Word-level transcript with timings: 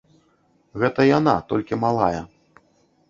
Гэта 0.83 1.05
яна, 1.17 1.35
толькі 1.53 1.81
малая. 1.85 2.21